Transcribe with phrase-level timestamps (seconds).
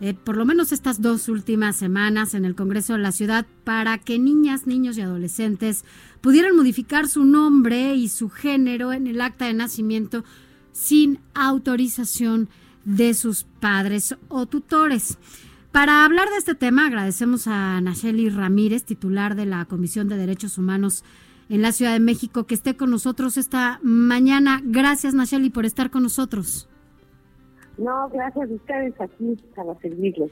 [0.00, 3.96] eh, por lo menos estas dos últimas semanas en el Congreso de la Ciudad para
[3.98, 5.84] que niñas, niños y adolescentes
[6.20, 10.24] pudieran modificar su nombre y su género en el acta de nacimiento
[10.72, 12.50] sin autorización
[12.84, 15.18] de sus padres o tutores.
[15.72, 20.58] Para hablar de este tema, agradecemos a Nacheli Ramírez, titular de la Comisión de Derechos
[20.58, 21.04] Humanos
[21.48, 24.60] en la Ciudad de México, que esté con nosotros esta mañana.
[24.64, 26.68] Gracias, Nacheli, por estar con nosotros.
[27.78, 30.30] No, gracias a ustedes aquí para servirles.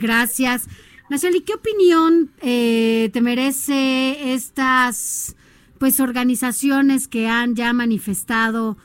[0.00, 0.66] Gracias.
[1.10, 5.36] Nacheli, ¿qué opinión eh, te merece estas
[5.78, 8.76] pues organizaciones que han ya manifestado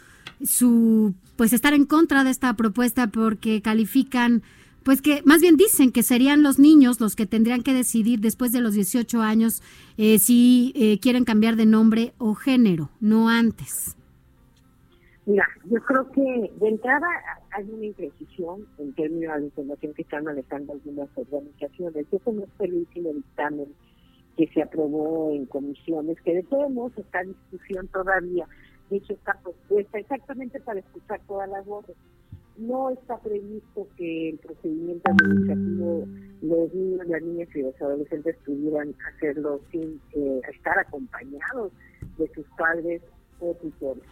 [0.43, 4.43] su pues estar en contra de esta propuesta porque califican
[4.83, 8.51] pues que más bien dicen que serían los niños los que tendrían que decidir después
[8.51, 9.61] de los 18 años
[9.97, 13.95] eh, si eh, quieren cambiar de nombre o género, no antes.
[15.25, 17.07] Mira, yo creo que de entrada
[17.51, 22.07] hay una imprecisión en términos de la información que están manejando algunas organizaciones.
[22.11, 23.67] No fue el último dictamen
[24.35, 28.45] que se aprobó en comisiones, que de todos modos está en discusión todavía.
[28.89, 31.95] De hecho, está propuesta exactamente para escuchar todas las voces.
[32.57, 36.05] No está previsto que el procedimiento administrativo,
[36.41, 41.71] los niños, las niñas y los adolescentes pudieran hacerlo sin eh, estar acompañados
[42.17, 43.01] de sus padres
[43.39, 44.03] o tutores.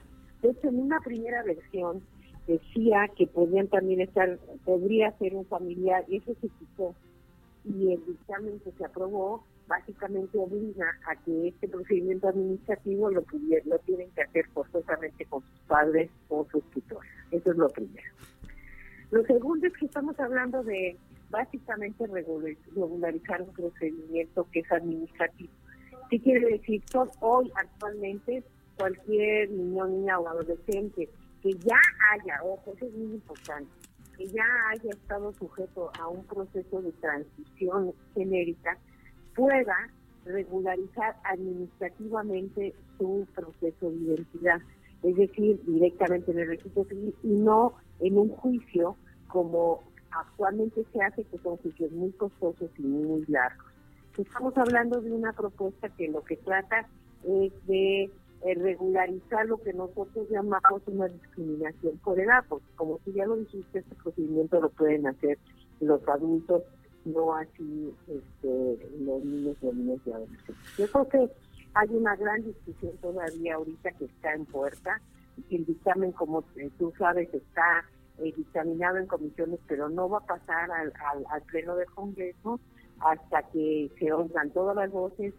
[0.41, 2.01] De hecho, en una primera versión
[2.47, 6.95] decía que podían también estar, podría ser un familiar, y eso se quitó.
[7.63, 13.23] Y el dictamen que se aprobó básicamente obliga a que este procedimiento administrativo lo,
[13.65, 17.11] lo tienen que hacer forzosamente con sus padres o sus tutores.
[17.31, 18.11] Eso es lo primero.
[19.11, 20.97] Lo segundo es que estamos hablando de
[21.29, 25.51] básicamente regularizar un procedimiento que es administrativo.
[26.09, 26.81] ¿Qué quiere decir?
[26.91, 28.43] Son hoy actualmente
[28.81, 31.07] cualquier niño, niña o adolescente
[31.41, 31.79] que ya
[32.11, 33.71] haya, ojo, eso es muy importante,
[34.17, 38.77] que ya haya estado sujeto a un proceso de transición genérica,
[39.35, 39.89] pueda
[40.25, 44.61] regularizar administrativamente su proceso de identidad,
[45.03, 48.95] es decir, directamente en el registro civil y no en un juicio
[49.27, 53.65] como actualmente se hace, que son juicios muy costosos y muy largos.
[54.17, 56.87] Estamos hablando de una propuesta que lo que trata
[57.23, 58.11] es de
[58.43, 63.35] eh, regularizar lo que nosotros llamamos una discriminación por edad, porque como tú ya lo
[63.35, 65.37] dijiste, este procedimiento lo pueden hacer
[65.79, 66.63] los adultos,
[67.05, 70.77] no así este, los niños y niñas y adolescentes.
[70.77, 71.31] Yo creo que
[71.73, 75.01] hay una gran discusión todavía ahorita que está en puerta,
[75.49, 76.43] el dictamen, como
[76.77, 77.85] tú sabes, está
[78.19, 82.59] eh, dictaminado en comisiones, pero no va a pasar al, al, al Pleno del Congreso
[82.99, 85.33] hasta que se oigan todas las voces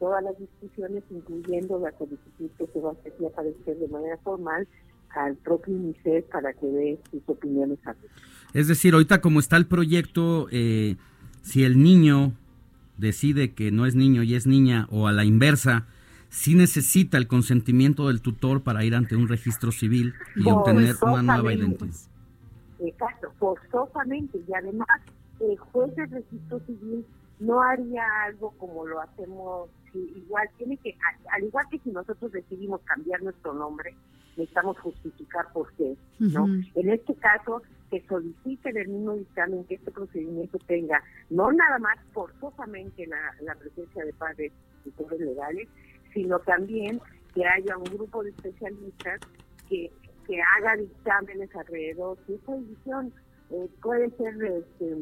[0.00, 4.16] todas las discusiones, incluyendo la solicitud que se va a hacer y aparecer de manera
[4.24, 4.66] formal
[5.10, 7.78] al propio UNICEF para que dé sus opiniones
[8.54, 10.96] Es decir, ahorita como está el proyecto, eh,
[11.42, 12.32] si el niño
[12.96, 15.86] decide que no es niño y es niña o a la inversa,
[16.30, 21.22] sí necesita el consentimiento del tutor para ir ante un registro civil y obtener una
[21.22, 21.94] nueva identidad.
[22.78, 24.40] Exacto, forzosamente.
[24.48, 24.88] Y además,
[25.40, 27.04] el juez del registro civil
[27.40, 30.96] no haría algo como lo hacemos igual tiene que,
[31.32, 33.94] al igual que si nosotros decidimos cambiar nuestro nombre,
[34.36, 36.46] necesitamos justificar por qué, ¿no?
[36.74, 41.78] En este caso, se solicita en el mismo dictamen que este procedimiento tenga no nada
[41.80, 44.52] más forzosamente la, la presencia de padres
[44.84, 45.68] tutores legales,
[46.14, 47.00] sino también
[47.34, 49.20] que haya un grupo de especialistas
[49.68, 49.90] que,
[50.26, 53.12] que haga dictámenes alrededor de esa decisión
[53.50, 54.96] eh, puede ser este,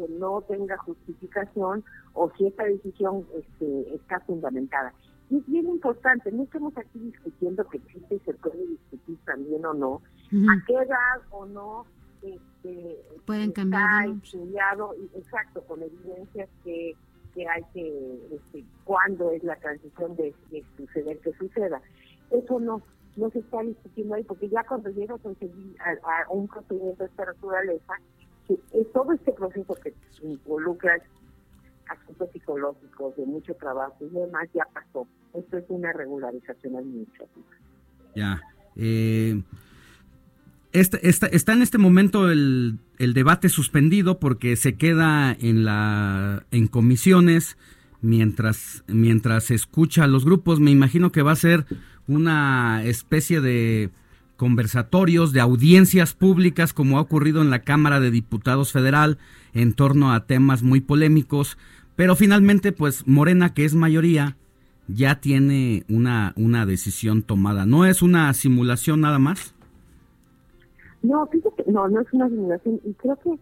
[0.00, 4.92] que no tenga justificación o si esta decisión este, está fundamentada.
[5.28, 9.64] Y es bien importante, no estamos aquí discutiendo que existe y se puede discutir también
[9.64, 10.02] o no,
[10.32, 11.84] a qué edad o no
[12.22, 16.96] este, pueden cambiar está estudiado, exacto, con evidencias que,
[17.34, 21.80] que hay que, este, cuándo es la transición de, de suceder que suceda.
[22.30, 22.82] Eso no,
[23.16, 27.24] no se está discutiendo ahí, porque ya cuando llegas a, a, un procedimiento de esta
[27.26, 27.94] naturaleza,
[28.92, 31.00] todo este proceso que involucra
[31.88, 35.06] asuntos psicológicos, de mucho trabajo y demás, ya pasó.
[35.34, 37.46] Esto es una regularización administrativa.
[38.14, 38.40] Ya.
[38.76, 39.42] Eh,
[40.72, 46.68] este, está en este momento el, el, debate suspendido porque se queda en, la, en
[46.68, 47.56] comisiones
[48.00, 50.60] mientras, mientras se escucha a los grupos.
[50.60, 51.66] Me imagino que va a ser
[52.06, 53.90] una especie de
[54.40, 59.18] conversatorios, de audiencias públicas, como ha ocurrido en la Cámara de Diputados Federal,
[59.52, 61.58] en torno a temas muy polémicos.
[61.94, 64.38] Pero finalmente, pues Morena, que es mayoría,
[64.88, 67.66] ya tiene una, una decisión tomada.
[67.66, 69.54] ¿No es una simulación nada más?
[71.02, 73.38] No, fíjate, no, no es una simulación y creo que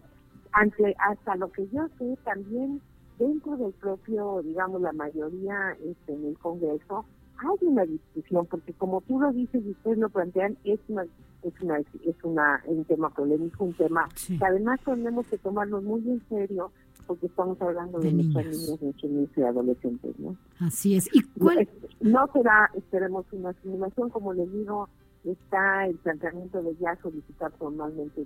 [0.51, 2.81] ante hasta lo que yo sé también
[3.21, 7.05] dentro del propio, digamos, la mayoría este, en el Congreso
[7.39, 11.05] hay una discusión porque como tú lo dices y ustedes lo plantean es una
[11.43, 16.01] es una es una un tema polémico, un tema que además tenemos que tomarlo muy
[16.09, 16.73] en serio
[17.07, 20.37] porque estamos hablando de, niñas, nuestros niños y adolescentes, ¿no?
[20.61, 21.09] Así es.
[21.15, 21.67] ¿Y cuál?
[22.01, 24.91] No será, esperemos, una simulación, como les digo,
[25.33, 28.25] está el planteamiento de ya solicitar formalmente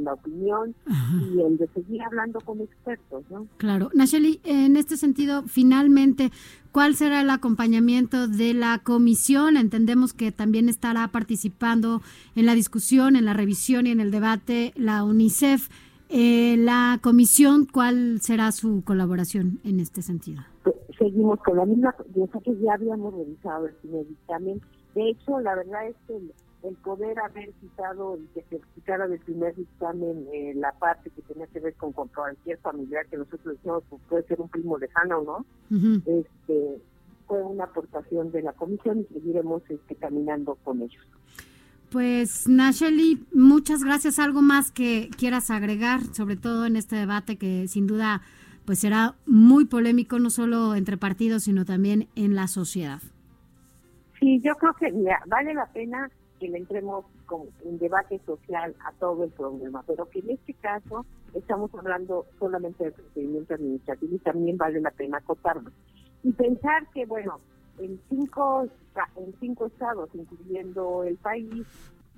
[0.00, 3.46] la opinión y el de seguir hablando con expertos, ¿no?
[3.56, 3.90] Claro.
[3.94, 6.30] Nacheli, en este sentido, finalmente,
[6.72, 9.56] ¿cuál será el acompañamiento de la comisión?
[9.56, 12.02] Entendemos que también estará participando
[12.34, 15.68] en la discusión, en la revisión y en el debate la UNICEF.
[16.10, 20.42] Eh, la comisión, ¿cuál será su colaboración en este sentido?
[20.98, 24.60] Seguimos con la misma, yo sé que ya habíamos revisado el primer dictamen
[24.94, 26.16] de hecho, la verdad es que
[26.68, 31.22] el, poder haber citado y que se citara del primer dictamen eh, la parte que
[31.22, 35.22] tenía que ver con, cualquier familiar que nosotros decíamos pues, puede ser un primo lejano,
[35.22, 35.46] ¿no?
[36.04, 36.80] este
[37.28, 41.04] fue una aportación de la comisión y seguiremos este, caminando con ellos.
[41.90, 44.18] Pues Nacheli, muchas gracias.
[44.18, 48.22] ¿Algo más que quieras agregar, sobre todo en este debate que sin duda
[48.64, 53.00] pues será muy polémico no solo entre partidos, sino también en la sociedad?
[54.20, 54.92] Sí, yo creo que
[55.26, 60.08] vale la pena que le entremos con un debate social a todo el problema, pero
[60.08, 61.04] que en este caso
[61.34, 65.70] estamos hablando solamente del procedimiento administrativo y también vale la pena acotarlo.
[66.22, 67.40] Y pensar que, bueno,
[67.78, 68.66] en cinco,
[69.16, 71.66] en cinco estados, incluyendo el país,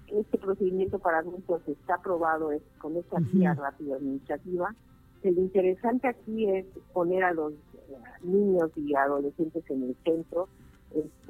[0.09, 4.75] este procedimiento para adultos está aprobado con esta vía rápida administrativa.
[5.23, 7.53] El interesante aquí es poner a los
[8.23, 10.49] niños y adolescentes en el centro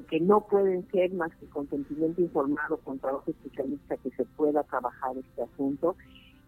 [0.09, 5.17] que no pueden ser más que consentimiento informado con trabajo especialista que se pueda trabajar
[5.17, 5.97] este asunto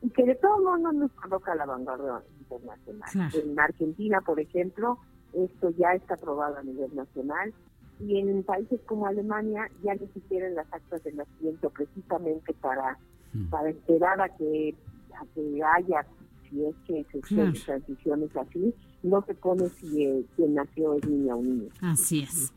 [0.03, 3.31] y que de todos modos no nos coloca a la vanguardia internacional.
[3.35, 4.99] En Argentina, por ejemplo,
[5.33, 7.53] esto ya está aprobado a nivel nacional
[8.01, 12.99] y en países como Alemania ya ni siquiera en las actas de nacimiento precisamente para
[13.33, 13.49] mm.
[13.49, 14.75] para esperar a que
[15.15, 16.05] a que haya
[16.49, 17.53] si es que se claro.
[17.65, 22.53] transiciones así no se pone si eh, quien nació es niña o niño así es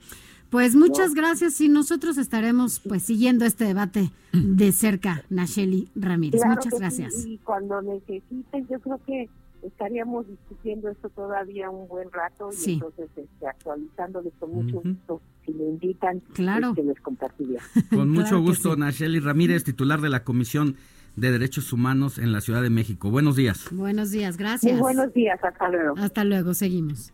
[0.49, 6.41] pues muchas gracias y nosotros estaremos pues siguiendo este debate de cerca, Nacheli Ramírez.
[6.45, 7.25] muchas gracias.
[7.25, 9.29] y cuando necesiten, yo creo que
[9.65, 15.21] estaríamos discutiendo esto todavía un buen rato y entonces este, actualizándoles con mucho gusto.
[15.45, 16.73] Si me invitan, claro.
[16.73, 17.61] que este, les compartiría.
[17.91, 20.75] Con mucho gusto, Nacheli Ramírez, titular de la Comisión
[21.15, 23.11] de Derechos Humanos en la Ciudad de México.
[23.11, 23.67] Buenos días.
[23.71, 24.73] Buenos días, gracias.
[24.73, 25.95] Muy buenos días, hasta luego.
[25.97, 27.13] Hasta luego, seguimos.